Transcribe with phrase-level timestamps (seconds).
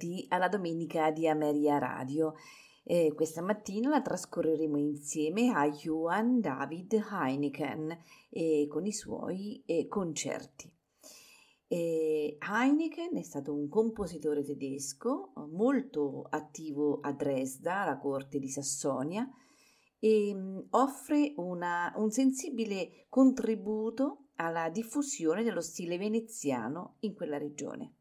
[0.00, 2.34] Benvenuti alla domenica di Ameria Radio.
[2.84, 7.98] Eh, questa mattina la trascorreremo insieme a Johann David Heineken
[8.30, 10.72] eh, con i suoi eh, concerti.
[11.68, 19.28] Heineken è stato un compositore tedesco molto attivo a Dresda, alla corte di Sassonia,
[19.98, 27.96] e mm, offre una, un sensibile contributo alla diffusione dello stile veneziano in quella regione.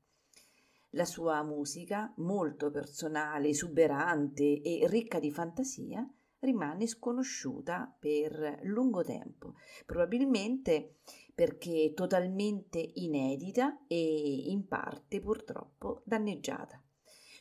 [0.94, 6.08] La sua musica, molto personale, esuberante e ricca di fantasia,
[6.40, 9.54] rimane sconosciuta per lungo tempo,
[9.86, 10.96] probabilmente
[11.36, 16.82] perché totalmente inedita e in parte purtroppo danneggiata.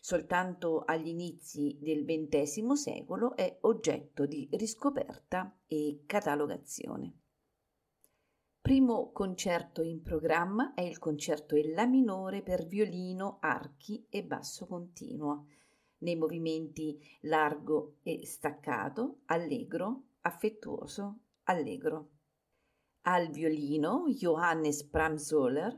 [0.00, 7.14] Soltanto agli inizi del XX secolo è oggetto di riscoperta e catalogazione
[8.68, 14.66] primo concerto in programma è il concerto in La minore per violino, archi e basso
[14.66, 15.46] continuo,
[16.00, 22.10] nei movimenti largo e staccato, allegro, affettuoso, allegro.
[23.04, 25.74] Al violino Johannes Pramsoller,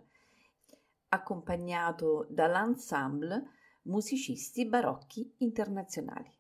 [1.11, 3.51] accompagnato dall'ensemble
[3.83, 6.40] musicisti barocchi internazionali.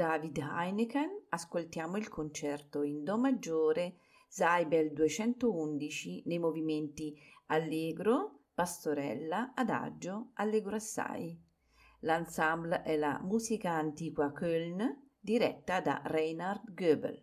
[0.00, 3.96] David Heineken ascoltiamo il concerto in Do maggiore
[4.28, 7.14] Seibel 211 nei movimenti
[7.48, 11.38] Allegro, Pastorella, Adagio, Allegro assai.
[11.98, 14.80] L'ensemble è la Musica Antiqua Köln
[15.20, 17.22] diretta da Reinhard Goebel.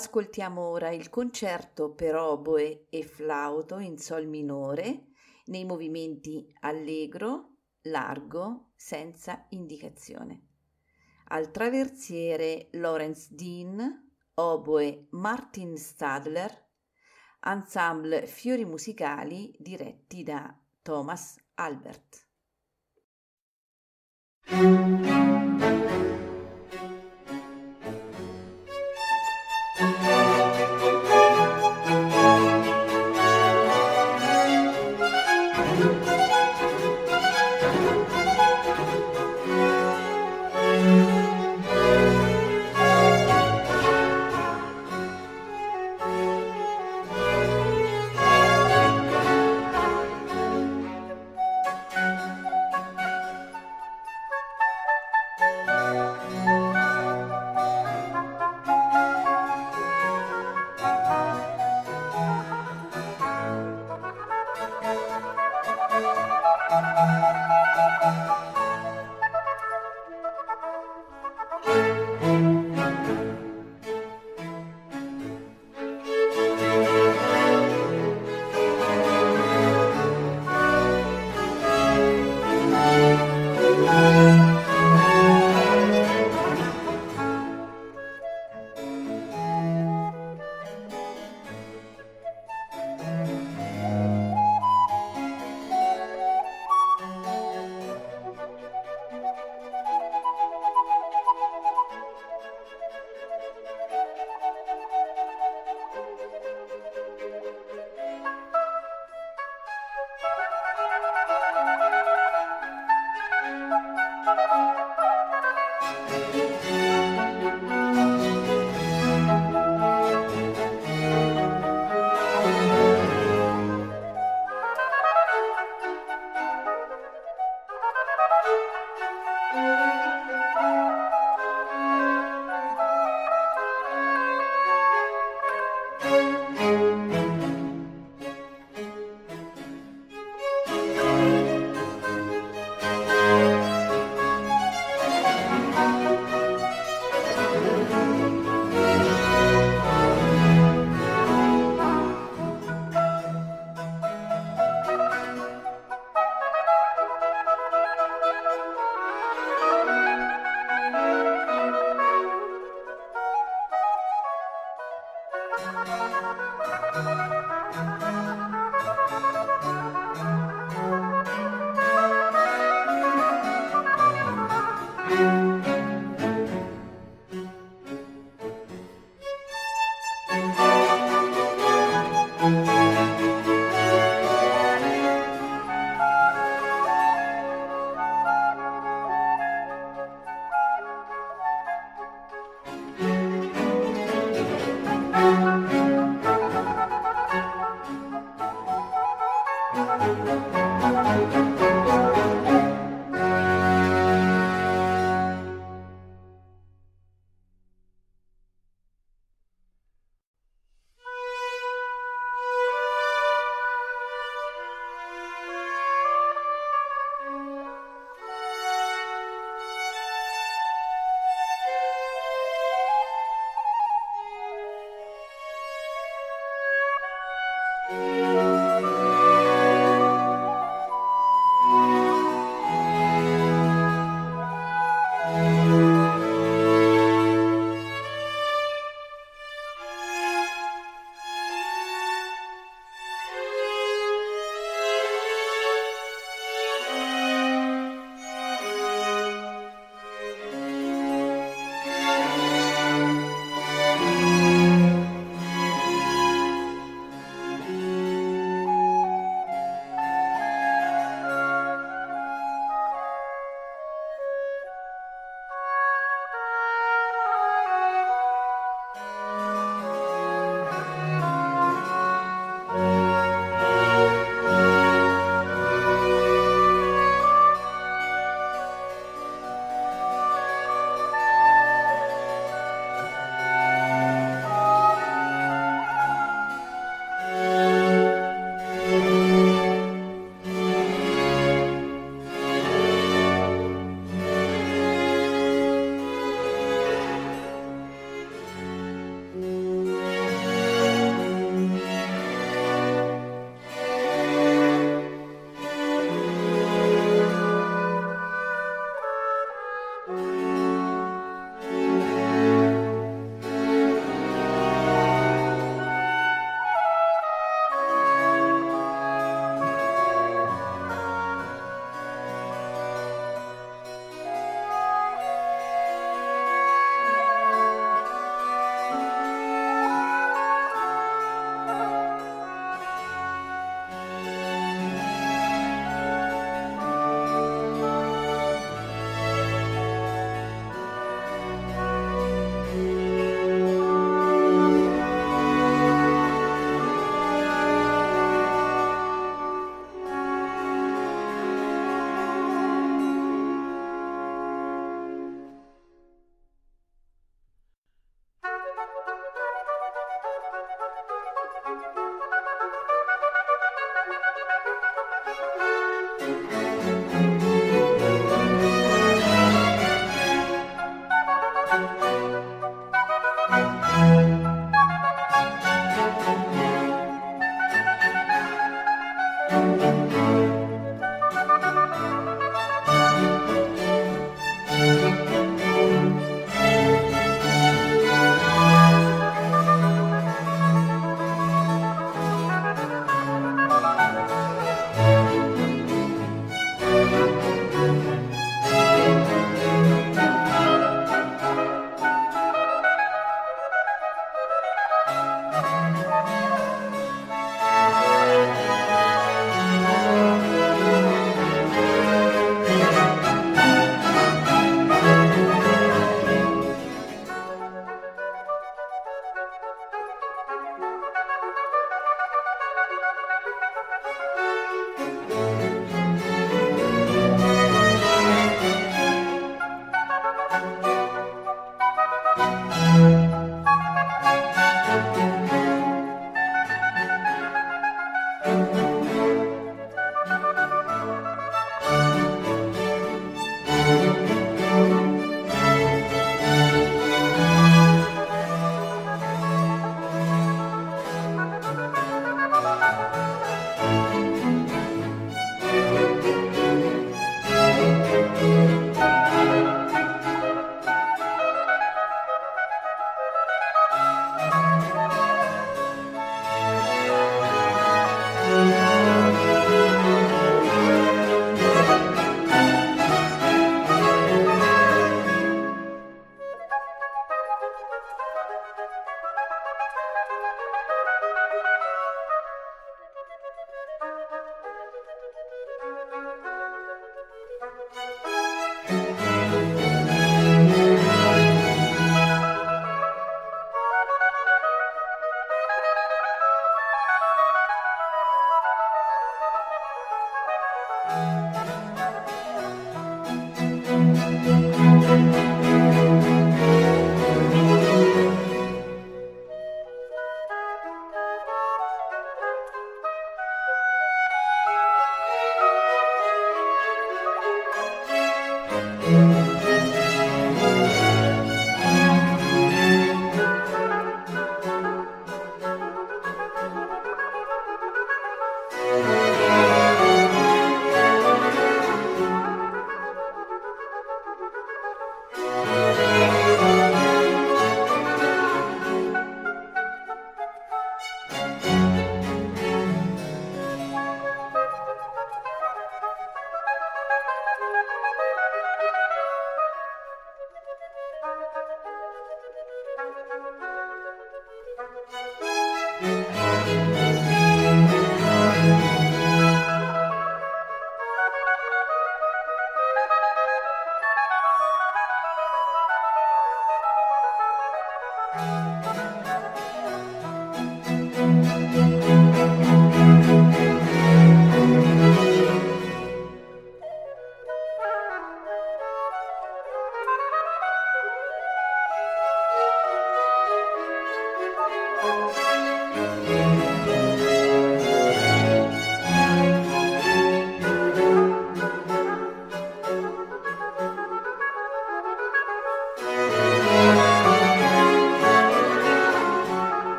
[0.00, 5.08] Ascoltiamo ora il concerto per oboe e flauto in sol minore
[5.48, 10.46] nei movimenti allegro, largo, senza indicazione.
[11.26, 16.68] Al traversiere Lawrence Dean, oboe Martin Stadler,
[17.40, 22.29] ensemble fiori musicali diretti da Thomas Albert.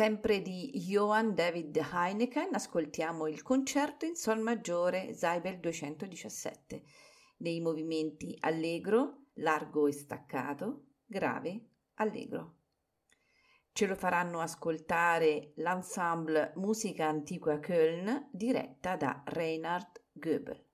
[0.00, 6.82] Sempre di Johann David Heineken ascoltiamo il concerto in Sol maggiore Seibel 217
[7.40, 12.54] nei movimenti allegro, largo e staccato, grave, allegro.
[13.72, 20.64] Ce lo faranno ascoltare l'ensemble Musica Antiqua Köln diretta da Reinhard Goebel.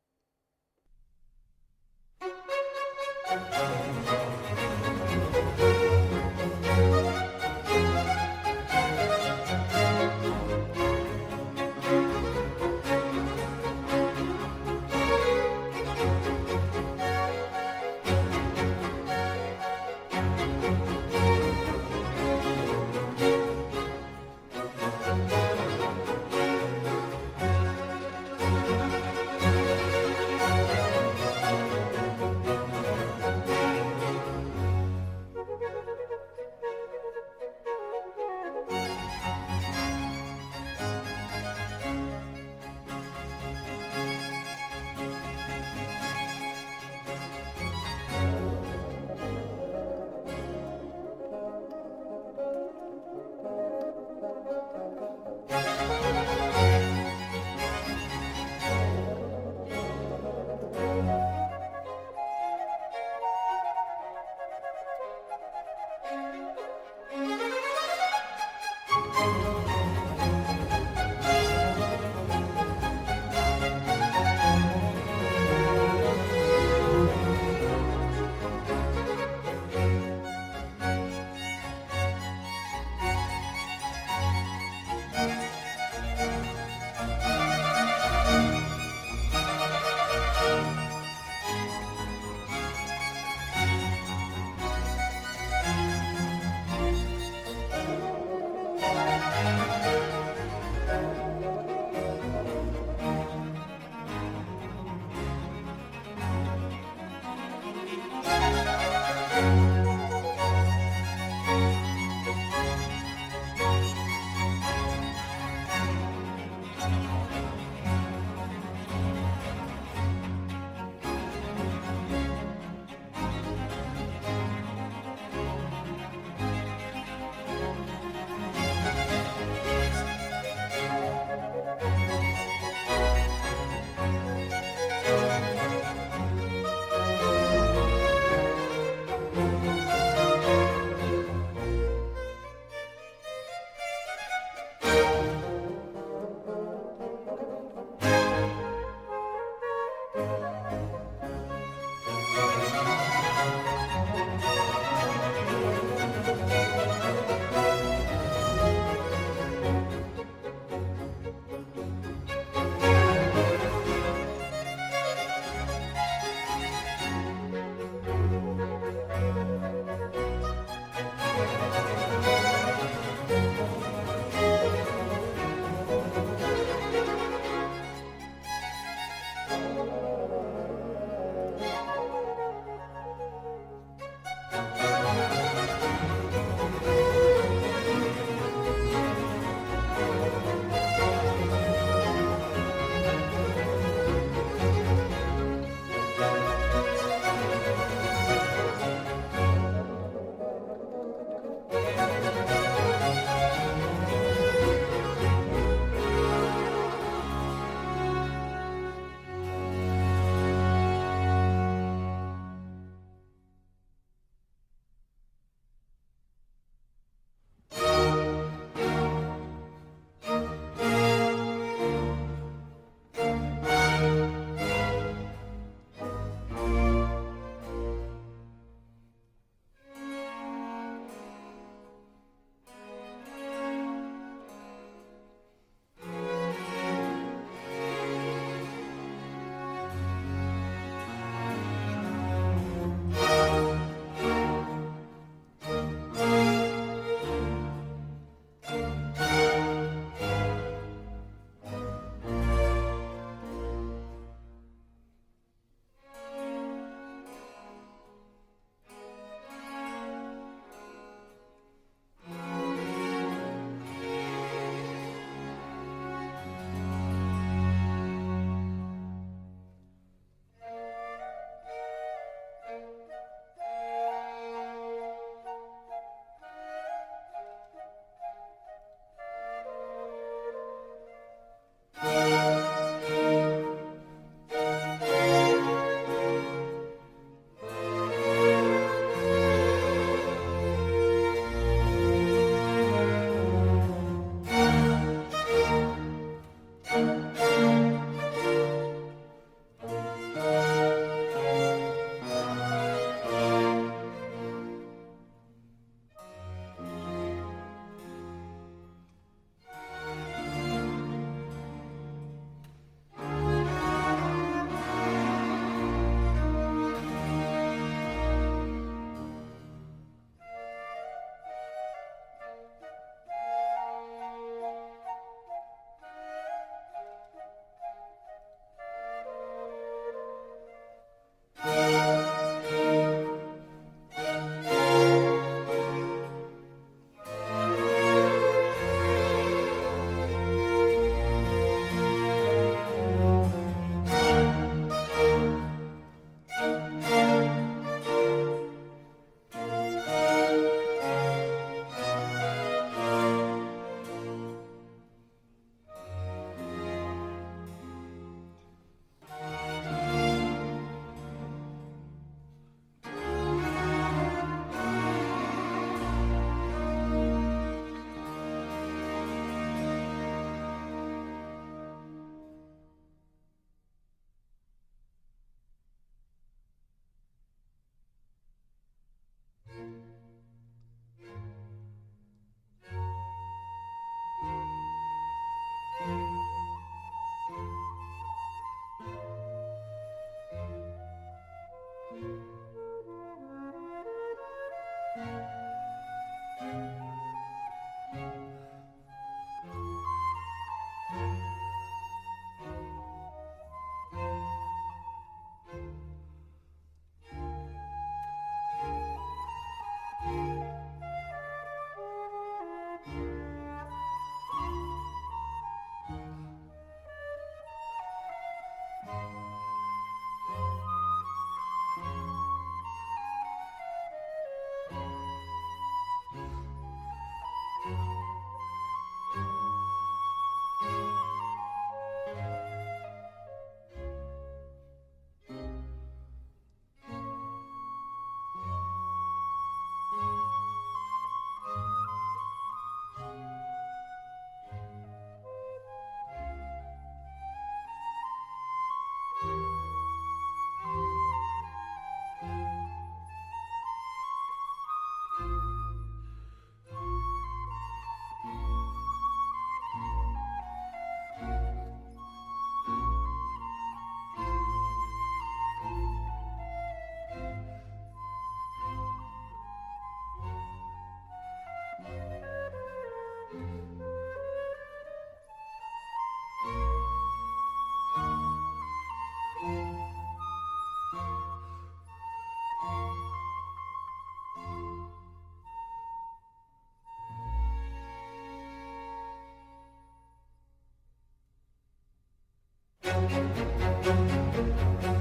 [493.27, 495.16] うん。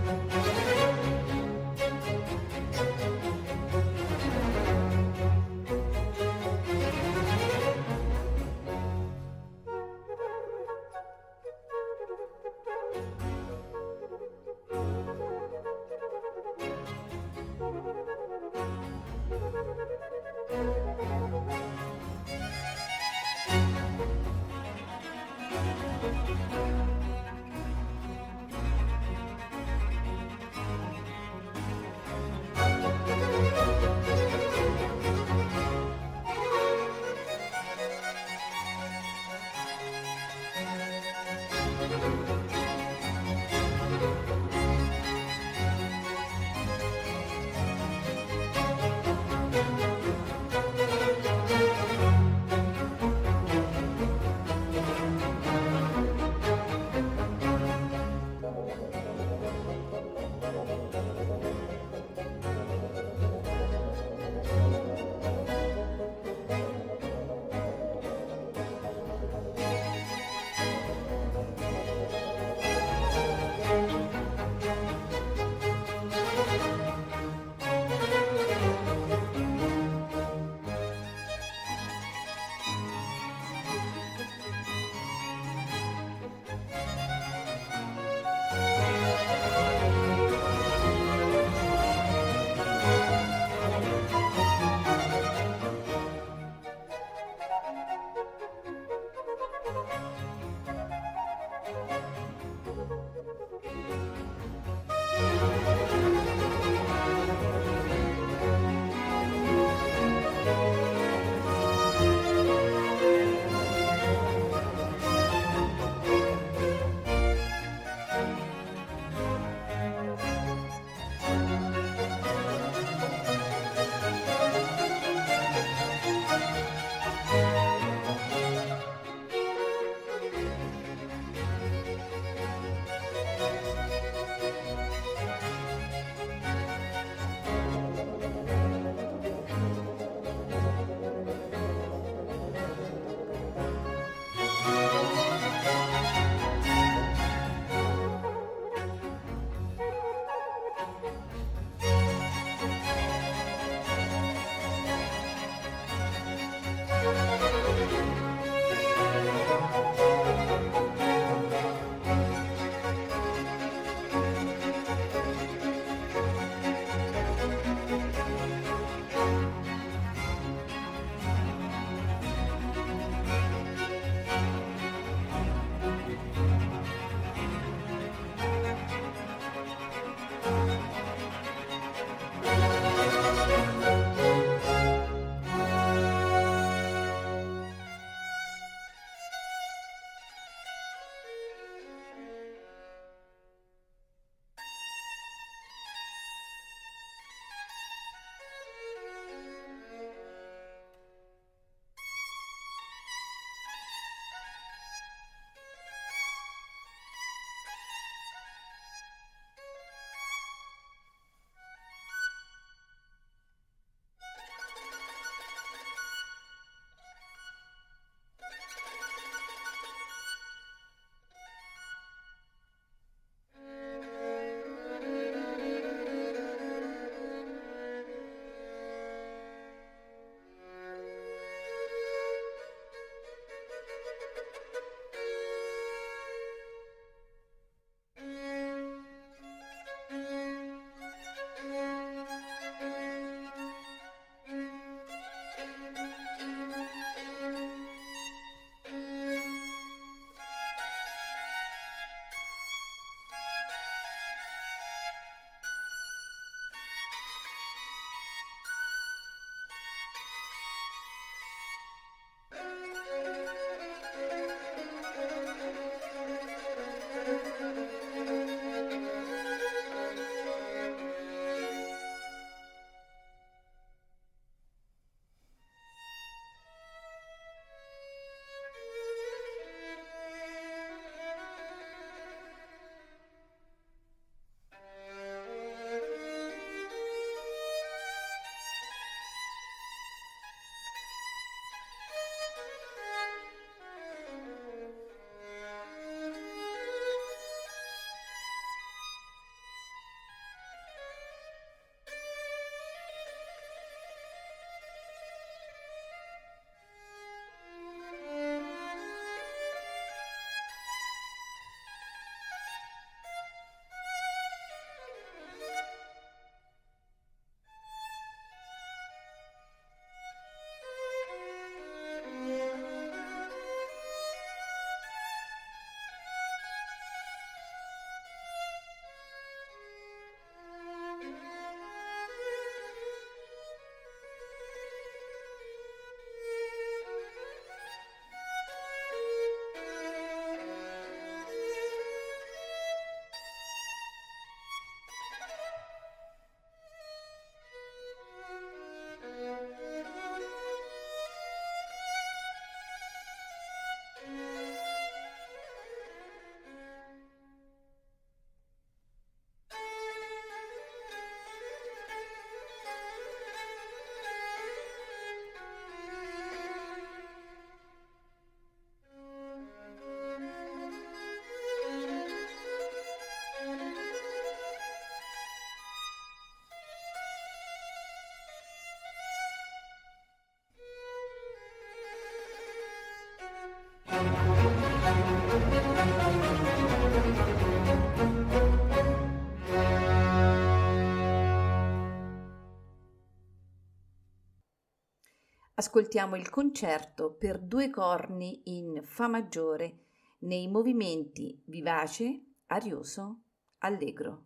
[395.86, 400.05] Ascoltiamo il concerto per due corni in Fa maggiore
[400.39, 403.41] nei movimenti vivace, arioso,
[403.77, 404.45] allegro.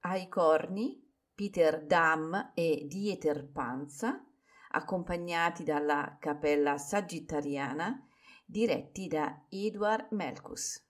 [0.00, 4.24] Ai corni Peter Dam e Dieter Panza,
[4.70, 8.08] accompagnati dalla Cappella Sagittariana,
[8.46, 10.82] diretti da Edward Melkus.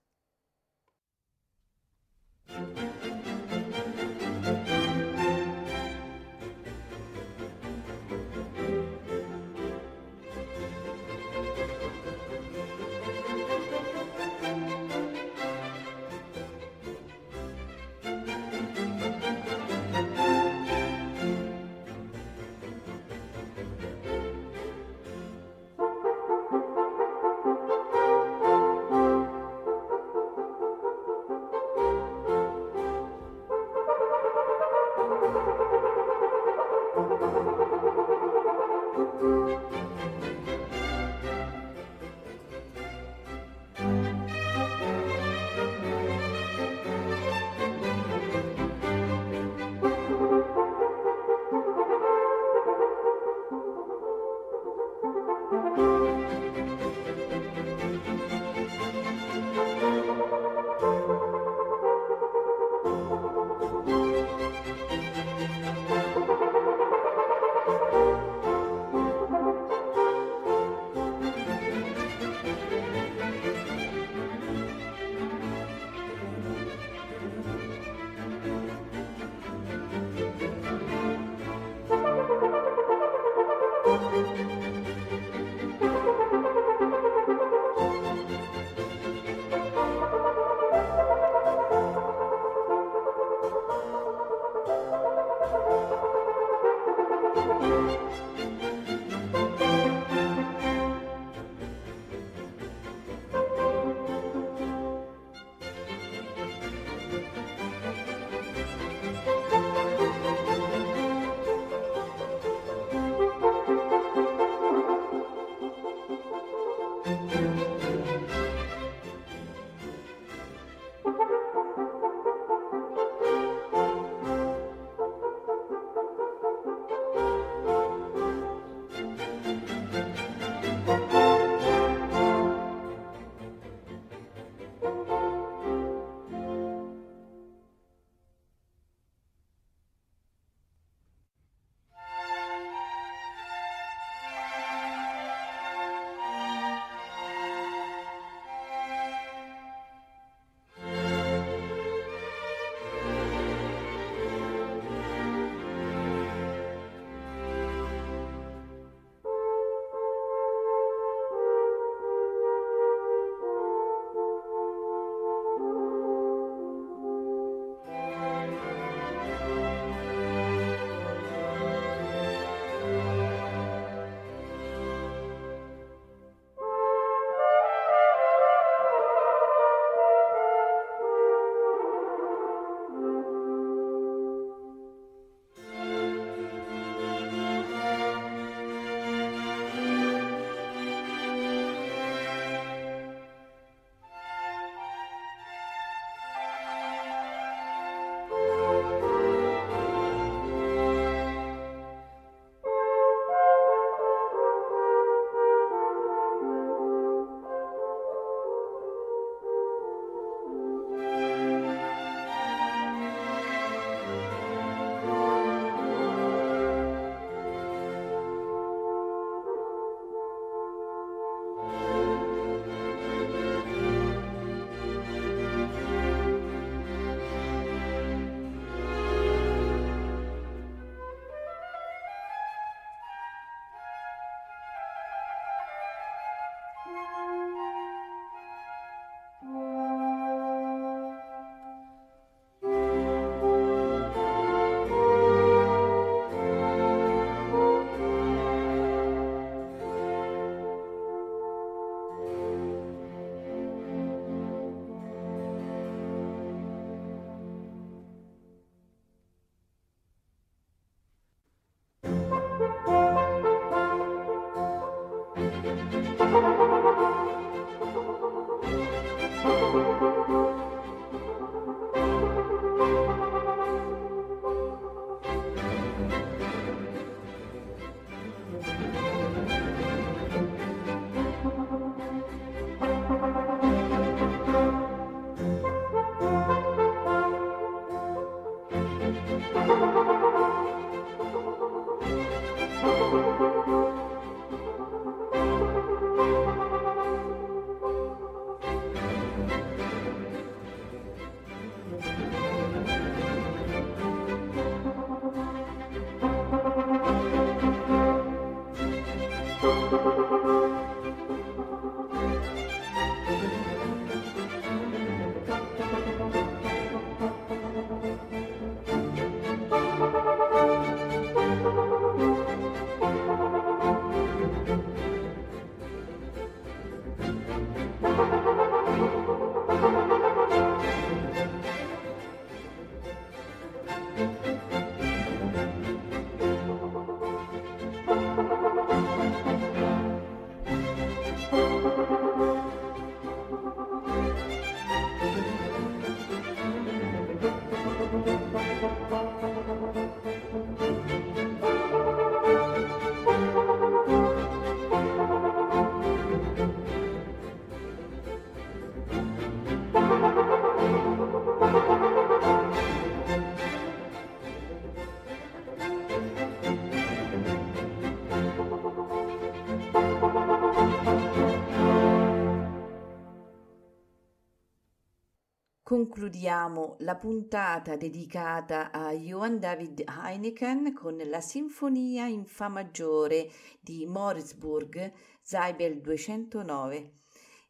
[376.28, 383.50] concludiamo la puntata dedicata a Johann David Heineken con la Sinfonia in Fa maggiore
[383.80, 385.10] di Moritzburg,
[385.40, 387.12] Seibel 209.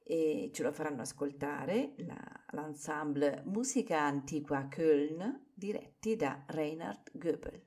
[0.03, 2.19] E ce la faranno ascoltare la,
[2.51, 7.65] l'ensemble Musica Antiqua Köln diretti da Reinhard Goebel.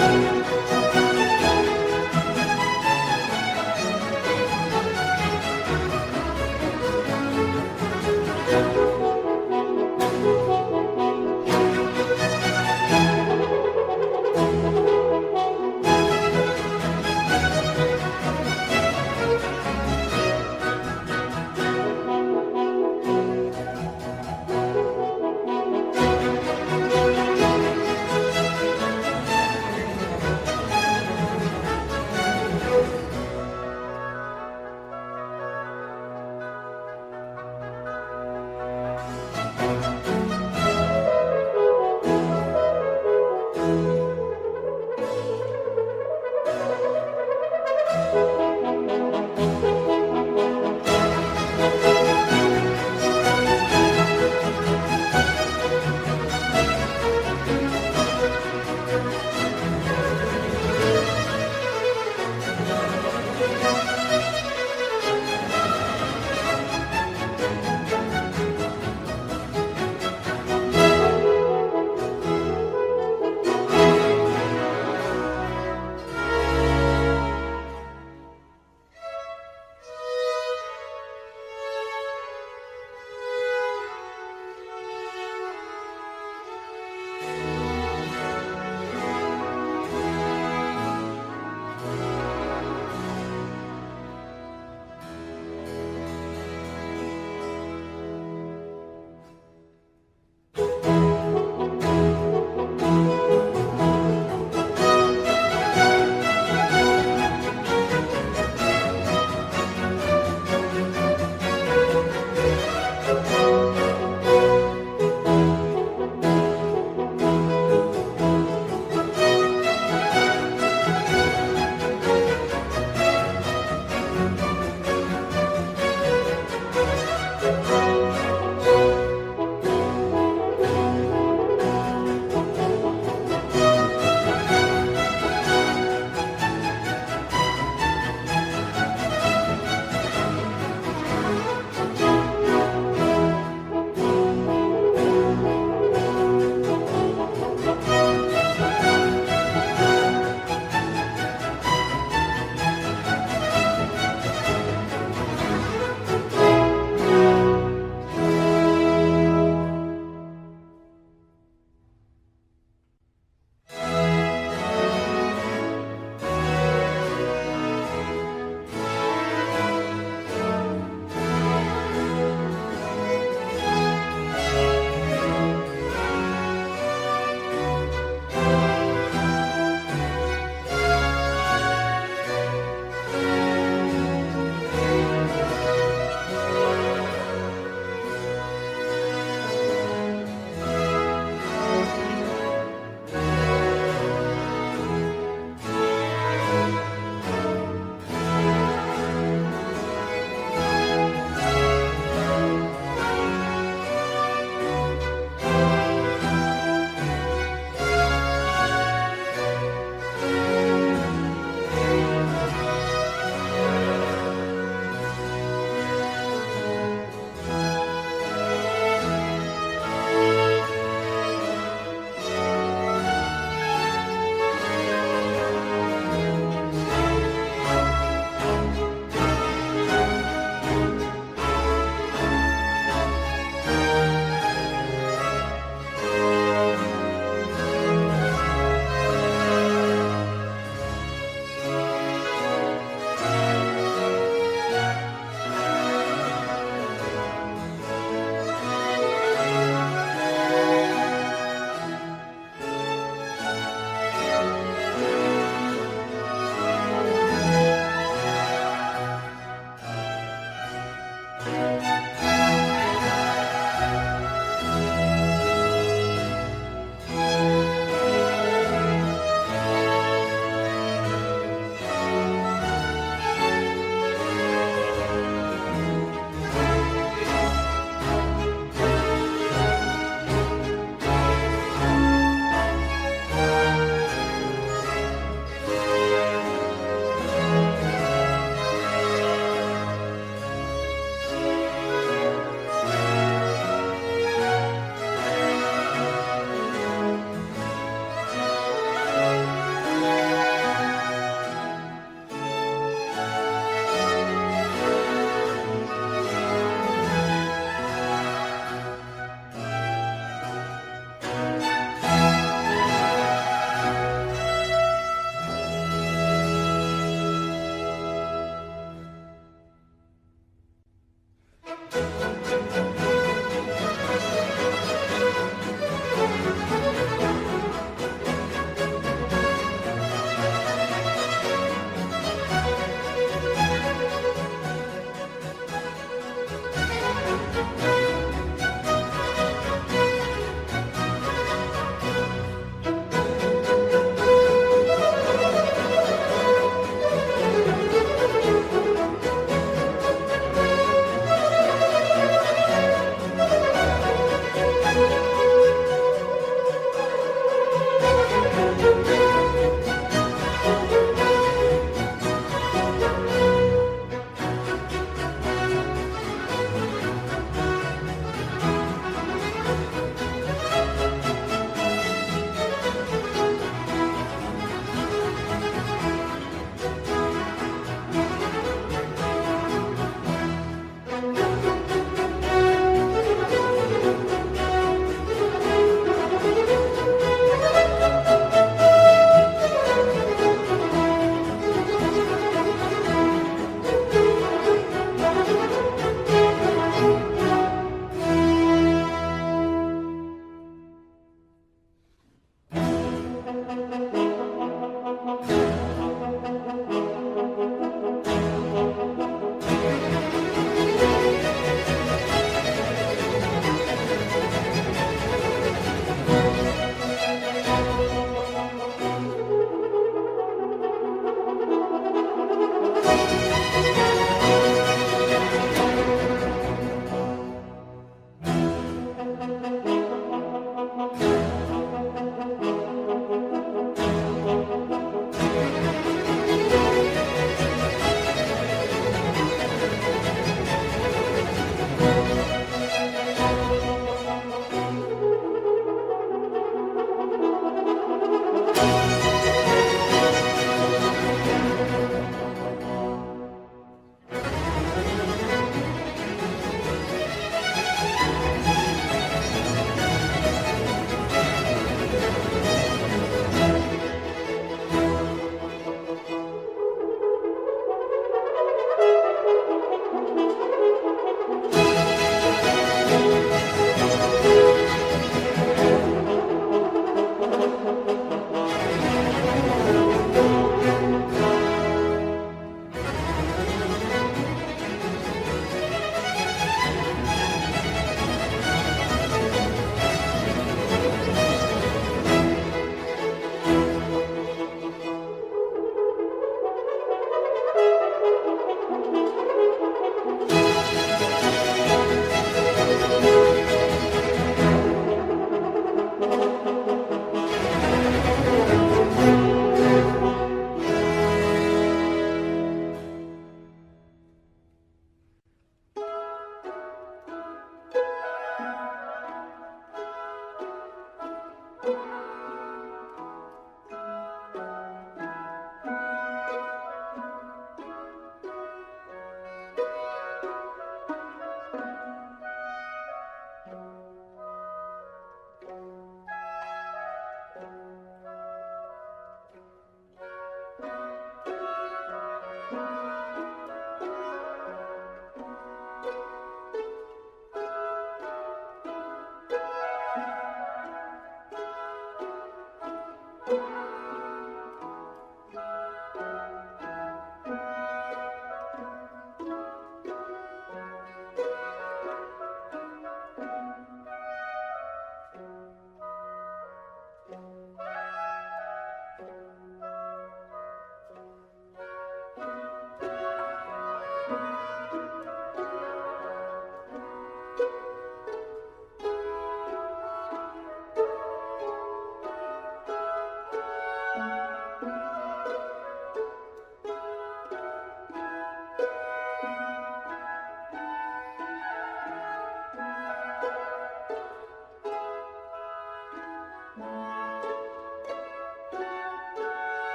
[0.00, 0.99] Thank.